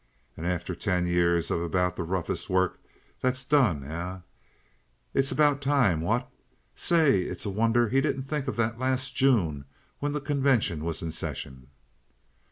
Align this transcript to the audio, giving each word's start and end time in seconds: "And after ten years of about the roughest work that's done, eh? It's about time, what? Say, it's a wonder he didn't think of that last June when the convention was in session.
"And 0.35 0.47
after 0.47 0.73
ten 0.73 1.05
years 1.05 1.51
of 1.51 1.61
about 1.61 1.95
the 1.95 2.01
roughest 2.01 2.49
work 2.49 2.79
that's 3.19 3.45
done, 3.45 3.83
eh? 3.83 4.21
It's 5.13 5.31
about 5.31 5.61
time, 5.61 6.01
what? 6.01 6.27
Say, 6.73 7.19
it's 7.21 7.45
a 7.45 7.51
wonder 7.51 7.87
he 7.89 8.01
didn't 8.01 8.23
think 8.23 8.47
of 8.47 8.55
that 8.55 8.79
last 8.79 9.15
June 9.15 9.65
when 9.99 10.11
the 10.13 10.19
convention 10.19 10.83
was 10.83 11.03
in 11.03 11.11
session. 11.11 11.67